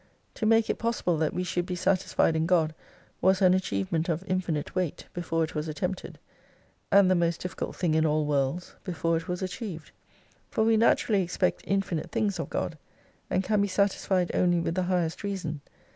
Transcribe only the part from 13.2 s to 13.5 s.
and